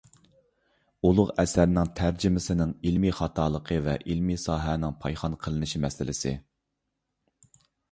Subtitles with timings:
[1.09, 6.37] ئۇلۇغ ئەسەرنىڭ تەرجىمىسىنىڭ ئىلمىي خاتالىقى ۋە ئىلمىي ساھەنىڭ پايخان قىلىنىشى مەسىلىسى